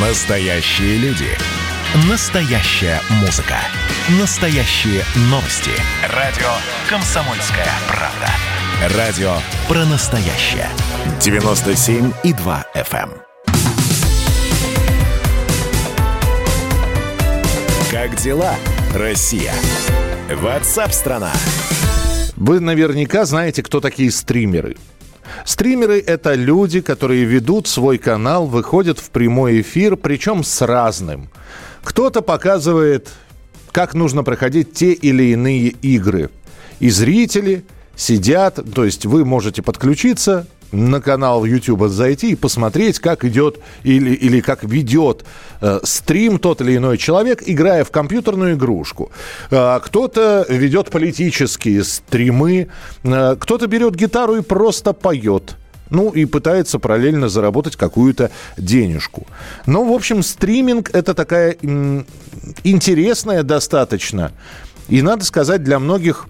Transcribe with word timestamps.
Настоящие 0.00 0.96
люди. 0.98 1.26
Настоящая 2.08 3.00
музыка. 3.20 3.56
Настоящие 4.20 5.02
новости. 5.22 5.72
Радио 6.14 6.46
«Комсомольская 6.88 7.66
правда». 7.88 8.96
Радио 8.96 9.32
про 9.66 9.84
настоящее. 9.86 10.68
97,2 11.18 12.64
FM. 12.76 13.10
эм. 13.10 13.22
Как 17.90 18.14
дела, 18.14 18.54
Россия? 18.94 19.52
Ватсап-страна! 20.32 21.32
Вы 22.36 22.60
наверняка 22.60 23.24
знаете, 23.24 23.64
кто 23.64 23.80
такие 23.80 24.12
стримеры. 24.12 24.76
Стримеры– 25.48 25.98
это 26.06 26.34
люди, 26.34 26.82
которые 26.82 27.24
ведут 27.24 27.68
свой 27.68 27.96
канал, 27.96 28.46
выходят 28.46 28.98
в 28.98 29.08
прямой 29.08 29.62
эфир, 29.62 29.96
причем 29.96 30.44
с 30.44 30.60
разным. 30.60 31.30
Кто-то 31.82 32.20
показывает, 32.20 33.08
как 33.72 33.94
нужно 33.94 34.22
проходить 34.22 34.74
те 34.74 34.92
или 34.92 35.32
иные 35.32 35.68
игры. 35.68 36.28
И 36.80 36.90
зрители 36.90 37.64
сидят, 37.96 38.60
то 38.74 38.84
есть 38.84 39.06
вы 39.06 39.24
можете 39.24 39.62
подключиться, 39.62 40.46
на 40.72 41.00
канал 41.00 41.44
YouTube 41.44 41.88
зайти 41.88 42.32
и 42.32 42.36
посмотреть, 42.36 42.98
как 42.98 43.24
идет 43.24 43.58
или, 43.82 44.10
или 44.10 44.40
как 44.40 44.64
ведет 44.64 45.24
э, 45.60 45.80
стрим 45.82 46.38
тот 46.38 46.60
или 46.60 46.76
иной 46.76 46.98
человек, 46.98 47.42
играя 47.46 47.84
в 47.84 47.90
компьютерную 47.90 48.54
игрушку. 48.54 49.10
Э, 49.50 49.80
кто-то 49.82 50.46
ведет 50.48 50.90
политические 50.90 51.84
стримы, 51.84 52.68
э, 53.02 53.36
кто-то 53.38 53.66
берет 53.66 53.94
гитару 53.94 54.36
и 54.36 54.42
просто 54.42 54.92
поет. 54.92 55.56
Ну 55.90 56.10
и 56.10 56.26
пытается 56.26 56.78
параллельно 56.78 57.28
заработать 57.28 57.76
какую-то 57.76 58.30
денежку. 58.58 59.26
Ну, 59.66 59.90
в 59.90 59.94
общем, 59.94 60.22
стриминг 60.22 60.90
это 60.92 61.14
такая 61.14 61.56
м, 61.62 62.06
интересная 62.62 63.42
достаточно. 63.42 64.32
И 64.88 65.02
надо 65.02 65.24
сказать, 65.24 65.62
для 65.62 65.78
многих 65.78 66.26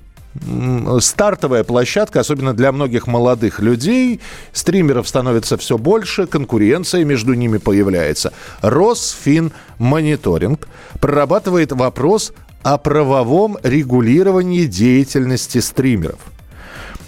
стартовая 1.01 1.65
площадка, 1.65 2.21
особенно 2.21 2.55
для 2.55 2.73
многих 2.73 3.07
молодых 3.07 3.61
людей. 3.61 4.21
Стримеров 4.53 5.09
становится 5.09 5.57
все 5.57 5.79
больше, 5.79 6.27
конкуренция 6.27 7.05
между 7.05 7.35
ними 7.35 7.59
появляется. 7.59 8.33
Росфинмониторинг 8.63 10.69
прорабатывает 11.01 11.73
вопрос 11.73 12.33
о 12.63 12.79
правовом 12.79 13.59
регулировании 13.63 14.67
деятельности 14.67 15.59
стримеров– 15.59 16.21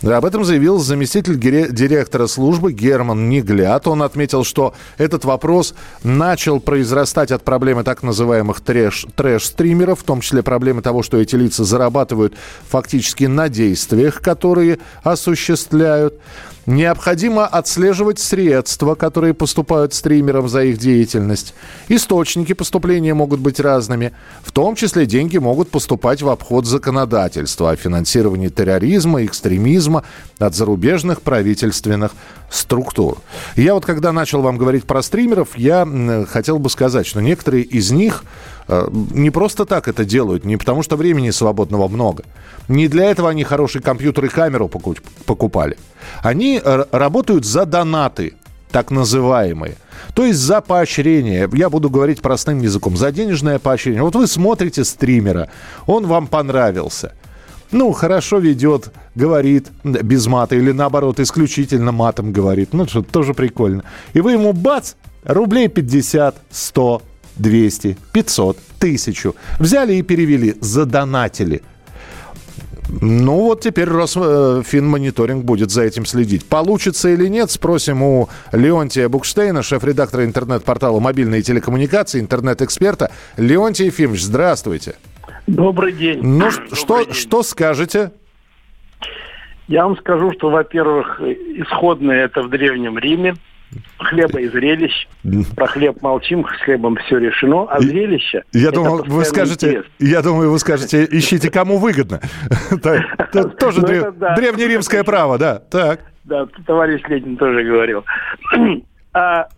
об 0.02 0.24
этом 0.24 0.44
заявил 0.44 0.78
заместитель 0.78 1.38
директора 1.38 2.26
службы 2.26 2.72
Герман 2.72 3.28
Неглят. 3.28 3.86
Он 3.86 4.02
отметил, 4.02 4.44
что 4.44 4.74
этот 4.96 5.24
вопрос 5.24 5.74
начал 6.02 6.58
произрастать 6.58 7.30
от 7.30 7.44
проблемы 7.44 7.84
так 7.84 8.02
называемых 8.02 8.60
трэш, 8.60 9.06
трэш-стримеров, 9.14 10.00
в 10.00 10.04
том 10.04 10.22
числе 10.22 10.42
проблемы 10.42 10.80
того, 10.80 11.02
что 11.02 11.18
эти 11.18 11.36
лица 11.36 11.64
зарабатывают 11.64 12.34
фактически 12.68 13.24
на 13.24 13.48
действиях, 13.48 14.20
которые 14.20 14.78
осуществляют. 15.02 16.14
Необходимо 16.66 17.46
отслеживать 17.46 18.18
средства, 18.18 18.94
которые 18.94 19.32
поступают 19.32 19.94
стримерам 19.94 20.48
за 20.48 20.64
их 20.64 20.78
деятельность. 20.78 21.54
Источники 21.88 22.52
поступления 22.52 23.14
могут 23.14 23.40
быть 23.40 23.58
разными. 23.60 24.12
В 24.42 24.52
том 24.52 24.74
числе 24.74 25.06
деньги 25.06 25.38
могут 25.38 25.70
поступать 25.70 26.20
в 26.20 26.28
обход 26.28 26.66
законодательства 26.66 27.70
о 27.70 27.76
финансировании 27.76 28.48
терроризма, 28.48 29.24
экстремизма 29.24 30.04
от 30.38 30.54
зарубежных 30.54 31.22
правительственных 31.22 32.12
структур. 32.50 33.18
Я 33.56 33.74
вот 33.74 33.86
когда 33.86 34.12
начал 34.12 34.42
вам 34.42 34.58
говорить 34.58 34.84
про 34.84 35.02
стримеров, 35.02 35.56
я 35.56 35.86
хотел 36.28 36.58
бы 36.58 36.68
сказать, 36.68 37.06
что 37.06 37.20
некоторые 37.20 37.62
из 37.62 37.90
них 37.92 38.24
э, 38.68 38.88
не 38.90 39.30
просто 39.30 39.64
так 39.64 39.88
это 39.88 40.04
делают, 40.04 40.44
не 40.44 40.56
потому 40.56 40.82
что 40.82 40.96
времени 40.96 41.30
свободного 41.30 41.88
много. 41.88 42.24
Не 42.68 42.88
для 42.88 43.10
этого 43.10 43.30
они 43.30 43.44
хороший 43.44 43.80
компьютер 43.80 44.24
и 44.24 44.28
камеру 44.28 44.68
покупали. 44.68 45.78
Они 46.22 46.60
э, 46.62 46.84
работают 46.90 47.44
за 47.44 47.64
донаты, 47.66 48.34
так 48.72 48.90
называемые. 48.90 49.76
То 50.14 50.24
есть 50.24 50.40
за 50.40 50.60
поощрение. 50.60 51.48
Я 51.52 51.70
буду 51.70 51.88
говорить 51.88 52.20
простым 52.20 52.60
языком. 52.60 52.96
За 52.96 53.12
денежное 53.12 53.58
поощрение. 53.58 54.02
Вот 54.02 54.16
вы 54.16 54.26
смотрите 54.26 54.84
стримера, 54.84 55.48
он 55.86 56.06
вам 56.06 56.26
понравился– 56.26 57.12
ну, 57.72 57.92
хорошо 57.92 58.38
ведет, 58.38 58.90
говорит 59.14 59.68
без 59.84 60.26
мата 60.26 60.56
или 60.56 60.72
наоборот 60.72 61.20
исключительно 61.20 61.92
матом 61.92 62.32
говорит. 62.32 62.72
Ну, 62.72 62.86
что 62.86 63.02
тоже 63.02 63.34
прикольно. 63.34 63.84
И 64.12 64.20
вы 64.20 64.32
ему 64.32 64.52
бац, 64.52 64.94
рублей 65.24 65.68
50, 65.68 66.36
100, 66.50 67.02
200, 67.36 67.96
500, 68.12 68.58
1000. 68.78 69.34
Взяли 69.58 69.94
и 69.94 70.02
перевели, 70.02 70.56
задонатили. 70.60 71.62
Ну 73.00 73.42
вот 73.42 73.60
теперь 73.60 73.88
Росфинмониторинг 73.88 75.44
будет 75.44 75.70
за 75.70 75.82
этим 75.82 76.04
следить. 76.04 76.44
Получится 76.44 77.08
или 77.08 77.28
нет, 77.28 77.50
спросим 77.52 78.02
у 78.02 78.28
Леонтия 78.50 79.08
Букштейна, 79.08 79.62
шеф-редактора 79.62 80.24
интернет-портала 80.24 80.98
«Мобильные 80.98 81.42
телекоммуникации», 81.42 82.20
интернет-эксперта. 82.20 83.12
Леонтий 83.36 83.86
Ефимович, 83.86 84.24
здравствуйте. 84.24 84.96
Добрый 85.54 85.92
день. 85.92 86.20
Ну, 86.22 86.50
Добрый 86.50 86.76
что, 86.76 87.04
день. 87.04 87.12
что 87.12 87.42
скажете? 87.42 88.12
Я 89.68 89.84
вам 89.84 89.96
скажу, 89.98 90.32
что, 90.32 90.50
во-первых, 90.50 91.20
исходное 91.20 92.24
это 92.24 92.42
в 92.42 92.50
Древнем 92.50 92.98
Риме. 92.98 93.34
Хлеба 93.98 94.40
и 94.40 94.48
зрелищ. 94.48 95.06
Про 95.54 95.68
хлеб 95.68 96.02
молчим, 96.02 96.44
с 96.44 96.62
хлебом 96.62 96.96
все 96.96 97.18
решено. 97.18 97.66
А 97.70 97.80
зрелище... 97.80 98.42
Я 98.52 98.72
думал, 98.72 99.04
вы 99.06 99.24
скажете, 99.24 99.84
я 100.00 100.22
думаю, 100.22 100.50
вы 100.50 100.58
скажете, 100.58 101.06
ищите, 101.08 101.50
кому 101.50 101.78
выгодно. 101.78 102.20
Тоже 103.60 103.80
Ну, 103.80 104.12
древнеримское 104.36 105.04
право, 105.04 105.38
да. 105.38 105.60
Так. 105.70 106.00
Да, 106.24 106.46
товарищ 106.66 107.02
Ленин 107.08 107.36
тоже 107.36 107.64
говорил. 107.64 108.04
А, 109.12 109.48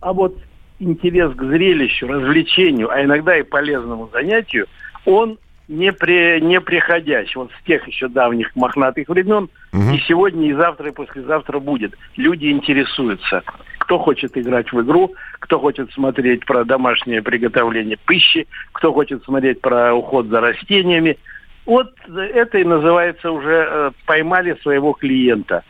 а 0.00 0.12
вот 0.12 0.38
интерес 0.78 1.34
к 1.34 1.42
зрелищу, 1.42 2.06
развлечению, 2.06 2.88
а 2.88 3.02
иногда 3.02 3.36
и 3.36 3.42
полезному 3.42 4.08
занятию, 4.12 4.66
он 5.06 5.38
не, 5.68 5.92
при, 5.92 6.40
не 6.40 6.60
приходящий. 6.60 7.36
Вот 7.36 7.50
с 7.50 7.66
тех 7.66 7.86
еще 7.88 8.08
давних 8.08 8.54
мохнатых 8.54 9.08
времен 9.08 9.48
Мгм. 9.72 9.94
и 9.94 9.98
сегодня, 10.00 10.48
и 10.48 10.52
завтра, 10.52 10.88
и 10.88 10.92
послезавтра 10.92 11.58
будет. 11.58 11.94
Люди 12.16 12.46
интересуются. 12.46 13.42
Кто 13.78 13.98
хочет 13.98 14.36
играть 14.36 14.72
в 14.72 14.80
игру, 14.82 15.14
кто 15.38 15.58
хочет 15.58 15.90
смотреть 15.92 16.44
про 16.44 16.64
домашнее 16.64 17.22
приготовление 17.22 17.96
пищи, 18.06 18.46
кто 18.72 18.92
хочет 18.92 19.24
смотреть 19.24 19.60
про 19.60 19.94
уход 19.94 20.26
за 20.26 20.40
растениями. 20.40 21.18
Вот 21.64 21.92
это 22.08 22.58
и 22.58 22.64
называется 22.64 23.30
уже 23.32 23.66
э, 23.68 23.90
поймали 24.06 24.56
своего 24.62 24.92
клиента. 24.92 25.64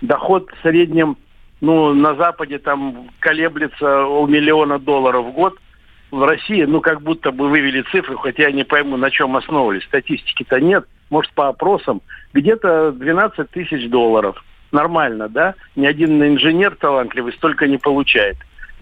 Доход 0.00 0.48
в 0.50 0.62
среднем, 0.62 1.16
ну, 1.60 1.92
на 1.92 2.14
Западе 2.14 2.58
там 2.58 3.08
колеблется 3.18 4.06
у 4.06 4.26
миллиона 4.26 4.78
долларов 4.78 5.26
в 5.26 5.32
год. 5.32 5.58
В 6.10 6.24
России, 6.24 6.64
ну, 6.64 6.80
как 6.80 7.02
будто 7.02 7.30
бы 7.30 7.48
вывели 7.48 7.82
цифры, 7.92 8.16
хотя 8.18 8.44
я 8.44 8.52
не 8.52 8.64
пойму, 8.64 8.96
на 8.96 9.10
чем 9.10 9.36
основывались. 9.36 9.84
Статистики-то 9.84 10.60
нет. 10.60 10.84
Может, 11.08 11.32
по 11.32 11.48
опросам. 11.48 12.02
Где-то 12.32 12.92
12 12.92 13.50
тысяч 13.50 13.88
долларов. 13.88 14.42
Нормально, 14.72 15.28
да? 15.28 15.54
Ни 15.76 15.86
один 15.86 16.22
инженер 16.22 16.76
талантливый 16.76 17.32
столько 17.32 17.66
не 17.66 17.78
получает. 17.78 18.36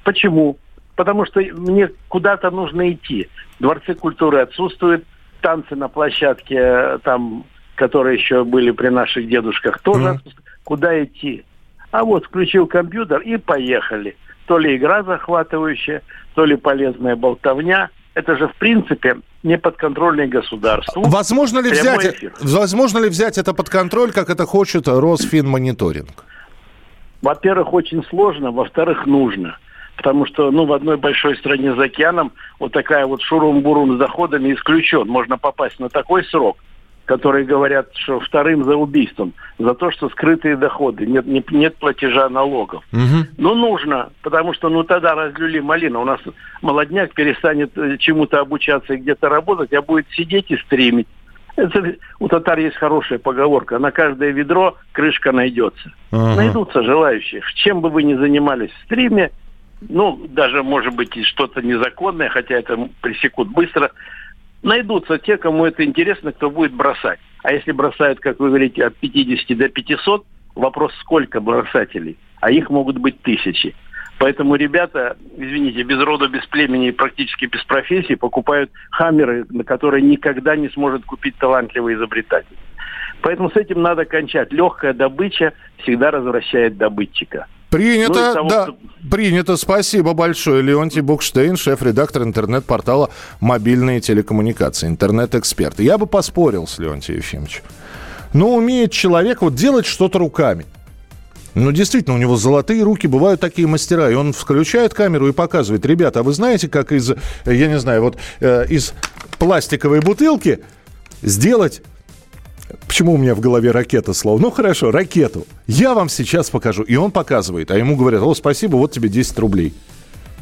Почему? 0.05 0.59
Потому 0.97 1.25
что 1.27 1.41
мне 1.41 1.91
куда-то 2.09 2.50
нужно 2.50 2.93
идти. 2.93 3.28
Дворцы 3.61 3.94
культуры 3.94 4.41
отсутствуют, 4.41 5.05
танцы 5.41 5.77
на 5.77 5.88
площадке, 5.88 6.56
э, 6.59 6.99
там, 7.05 7.44
которые 7.75 8.17
еще 8.19 8.44
были 8.44 8.71
при 8.71 8.88
наших 8.88 9.28
дедушках, 9.28 9.81
тоже 9.81 10.00
Мгм. 10.00 10.09
отсутствуют. 10.17 10.49
Куда 10.65 11.05
идти? 11.05 11.44
А 11.91 12.05
вот 12.05 12.27
включил 12.27 12.67
компьютер 12.67 13.21
и 13.21 13.37
поехали. 13.38 14.17
То 14.49 14.59
ли 14.59 14.77
игра 14.77 15.03
захватывающая, 15.03 16.03
то 16.35 16.47
ли 16.47 16.56
полезная 16.56 17.17
болтовня. 17.17 17.91
Это 18.15 18.35
же, 18.37 18.49
в 18.49 18.55
принципе, 18.56 19.19
не 19.43 19.59
подконтрольный 19.59 20.27
государству. 20.27 21.03
Возможно 21.05 21.61
ли, 21.61 21.71
взять, 21.71 22.06
эфир. 22.06 22.33
возможно 22.41 22.99
ли 22.99 23.11
взять 23.11 23.39
это 23.39 23.53
под 23.53 23.69
контроль, 23.69 24.11
как 24.11 24.31
это 24.31 24.47
хочет 24.47 24.89
Росфинмониторинг? 24.89 26.25
Во-первых, 27.21 27.73
очень 27.75 28.03
сложно, 28.05 28.50
во-вторых, 28.50 29.06
нужно. 29.06 29.59
Потому 29.97 30.27
что, 30.27 30.51
ну, 30.51 30.65
в 30.65 30.73
одной 30.73 30.97
большой 30.97 31.37
стране 31.37 31.75
за 31.75 31.85
океаном 31.85 32.33
вот 32.59 32.73
такая 32.73 33.05
вот 33.06 33.21
шурум-бурум 33.21 33.97
с 33.97 33.99
доходами 33.99 34.55
исключен. 34.55 35.06
Можно 35.09 35.37
попасть 35.37 35.79
на 35.79 35.91
такой 35.91 36.25
срок, 36.25 36.56
который 37.08 37.44
говорят, 37.44 37.88
что 37.94 38.20
вторым 38.20 38.64
за 38.64 38.76
убийством, 38.76 39.32
за 39.58 39.72
то, 39.72 39.90
что 39.90 40.10
скрытые 40.10 40.56
доходы, 40.56 41.06
нет, 41.06 41.26
не- 41.26 41.43
нет 41.50 41.75
платежа 41.76 42.28
налогов. 42.28 42.84
Ну, 43.38 43.55
нужно, 43.55 44.10
потому 44.22 44.52
что, 44.52 44.69
ну, 44.69 44.84
тогда 44.84 45.14
разлюли 45.14 45.58
малина. 45.58 46.00
У 46.00 46.05
нас 46.05 46.20
молодняк 46.60 47.14
перестанет 47.14 47.76
э, 47.78 47.96
чему-то 47.99 48.40
обучаться 48.40 48.93
и 48.93 48.99
где-то 48.99 49.31
работать, 49.31 49.72
а 49.72 49.81
будет 49.81 50.06
сидеть 50.10 50.50
и 50.50 50.58
стримить. 50.58 51.08
Это, 51.56 51.94
у 52.20 52.28
татар 52.28 52.58
есть 52.58 52.76
хорошая 52.76 53.19
поговорка. 53.19 53.78
На 53.78 53.90
каждое 53.90 54.31
ведро 54.31 54.76
крышка 54.93 55.32
найдется. 55.32 55.90
Ага. 56.12 56.37
Найдутся 56.37 56.82
желающие. 56.82 57.40
Чем 57.55 57.81
бы 57.81 57.88
вы 57.88 58.02
ни 58.02 58.14
занимались 58.14 58.70
в 58.70 58.84
стриме, 58.84 59.31
ну, 59.81 60.26
даже, 60.28 60.62
может 60.62 60.94
быть, 60.94 61.16
и 61.16 61.22
что-то 61.22 61.62
незаконное, 61.62 62.28
хотя 62.28 62.56
это 62.56 62.88
пресекут 63.00 63.49
быстро, 63.49 63.93
найдутся 64.62 65.19
те, 65.19 65.37
кому 65.37 65.66
это 65.66 65.84
интересно, 65.84 66.32
кто 66.32 66.50
будет 66.50 66.72
бросать. 66.72 67.19
А 67.43 67.52
если 67.52 67.72
бросают, 67.72 68.20
как 68.20 68.40
вы 68.40 68.49
говорите, 68.49 68.84
от 68.84 68.96
50 68.96 69.56
до 69.56 69.69
500, 69.69 70.25
вопрос, 70.55 70.93
сколько 71.00 71.40
бросателей? 71.40 72.16
А 72.40 72.50
их 72.50 72.70
могут 72.70 72.99
быть 72.99 73.20
тысячи. 73.22 73.75
Поэтому 74.19 74.56
ребята, 74.56 75.16
извините, 75.37 75.82
без 75.84 76.00
рода, 76.00 76.28
без 76.28 76.44
племени 76.46 76.90
практически 76.90 77.46
без 77.46 77.62
профессии 77.64 78.14
покупают 78.14 78.70
хаммеры, 78.90 79.46
на 79.50 79.62
которые 79.62 80.02
никогда 80.02 80.56
не 80.56 80.69
сможет 80.70 81.05
купить 81.05 81.37
талантливый 81.37 81.94
изобретатель. 81.94 82.56
Поэтому 83.22 83.50
с 83.50 83.56
этим 83.56 83.82
надо 83.82 84.05
кончать. 84.05 84.52
Легкая 84.52 84.93
добыча 84.93 85.52
всегда 85.78 86.10
возвращает 86.10 86.76
добытчика. 86.76 87.46
Принято, 87.70 88.15
ну, 88.15 88.35
того, 88.35 88.49
да, 88.49 88.67
что... 88.67 88.76
принято. 89.11 89.56
Спасибо 89.56 90.15
большое. 90.15 90.62
Леонтий 90.62 91.03
Букштейн, 91.03 91.56
шеф-редактор 91.56 92.23
интернет-портала 92.23 93.11
«Мобильные 93.41 94.00
телекоммуникации», 94.00 94.87
интернет-эксперт. 94.87 95.79
Я 95.81 95.99
бы 95.99 96.06
поспорил 96.06 96.67
с 96.67 96.79
Леонтием 96.79 97.19
Ефимовичем. 97.19 97.62
Но 98.32 98.55
умеет 98.55 98.93
человек 98.93 99.43
вот 99.43 99.55
делать 99.55 99.87
что-то 99.87 100.19
руками. 100.19 100.65
Ну, 101.55 101.73
действительно, 101.73 102.15
у 102.15 102.19
него 102.19 102.37
золотые 102.37 102.82
руки, 102.82 103.06
бывают 103.06 103.41
такие 103.41 103.67
мастера. 103.67 104.11
И 104.11 104.15
он 104.15 104.32
включает 104.32 104.94
камеру 104.94 105.29
и 105.29 105.32
показывает, 105.32 105.85
ребята, 105.85 106.20
а 106.20 106.23
вы 106.23 106.32
знаете, 106.32 106.69
как 106.69 106.93
из, 106.93 107.11
я 107.44 107.67
не 107.67 107.79
знаю, 107.79 108.03
вот 108.03 108.17
э, 108.41 108.67
из 108.69 108.94
пластиковой 109.38 110.00
бутылки 110.00 110.61
сделать 111.23 111.82
Почему 112.99 113.15
у 113.15 113.17
меня 113.17 113.37
в 113.37 113.41
голове 113.41 113.71
ракета 113.71 114.12
слово? 114.12 114.41
Ну 114.41 114.50
хорошо, 114.50 114.91
ракету. 114.91 115.47
Я 115.69 115.95
вам 115.95 116.09
сейчас 116.09 116.50
покажу. 116.50 116.83
И 116.83 116.97
он 116.97 117.12
показывает. 117.12 117.71
А 117.71 117.79
ему 117.79 117.95
говорят, 117.95 118.23
о, 118.23 118.35
спасибо, 118.35 118.75
вот 118.75 118.91
тебе 118.91 119.09
10 119.09 119.39
рублей. 119.39 119.73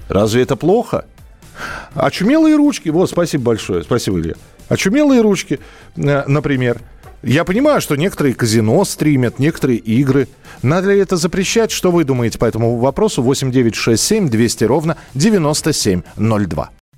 Разве 0.09 0.41
это 0.41 0.57
плохо? 0.57 1.05
Очумелые 1.93 2.57
ручки. 2.57 2.89
Вот, 2.89 3.11
спасибо 3.11 3.45
большое. 3.45 3.83
Спасибо, 3.83 4.19
Илья. 4.21 4.37
Очумелые 4.71 5.21
ручки, 5.21 5.61
э, 5.97 6.25
например. 6.27 6.81
Я 7.23 7.45
понимаю, 7.45 7.83
что 7.83 7.95
некоторые 7.95 8.35
казино 8.35 8.83
стримят, 8.87 9.39
некоторые 9.39 9.79
игры. 9.79 10.27
Надо 10.63 10.95
ли 10.95 10.99
это 10.99 11.19
запрещать? 11.19 11.71
Что 11.71 11.91
вы 11.91 12.05
думаете 12.05 12.39
по 12.39 12.47
этому 12.47 12.79
вопросу? 12.79 13.23
8967 13.23 14.31
200 14.31 14.65
ровно 14.65 14.97
9702. 15.13 16.71